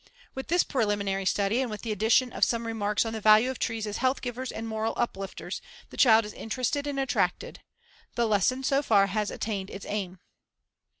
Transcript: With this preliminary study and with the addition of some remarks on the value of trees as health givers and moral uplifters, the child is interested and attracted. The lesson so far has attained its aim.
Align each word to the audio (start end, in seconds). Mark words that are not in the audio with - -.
With 0.33 0.47
this 0.47 0.63
preliminary 0.63 1.27
study 1.27 1.61
and 1.61 1.69
with 1.69 1.83
the 1.83 1.91
addition 1.91 2.33
of 2.33 2.43
some 2.43 2.65
remarks 2.65 3.05
on 3.05 3.13
the 3.13 3.21
value 3.21 3.51
of 3.51 3.59
trees 3.59 3.85
as 3.85 3.97
health 3.97 4.19
givers 4.23 4.51
and 4.51 4.67
moral 4.67 4.95
uplifters, 4.97 5.61
the 5.91 5.95
child 5.97 6.25
is 6.25 6.33
interested 6.33 6.87
and 6.87 6.99
attracted. 6.99 7.59
The 8.15 8.25
lesson 8.25 8.63
so 8.63 8.81
far 8.81 9.05
has 9.05 9.29
attained 9.29 9.69
its 9.69 9.85
aim. 9.87 10.17